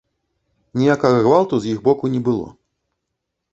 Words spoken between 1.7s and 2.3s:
іх боку не